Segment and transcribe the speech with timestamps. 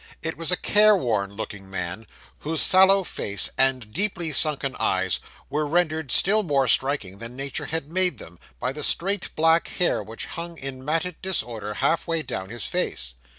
[0.23, 2.07] It was a careworn looking man,
[2.39, 7.91] whose sallow face, and deeply sunken eyes, were rendered still more striking than Nature had
[7.91, 12.49] made them, by the straight black hair which hung in matted disorder half way down
[12.49, 13.13] his face.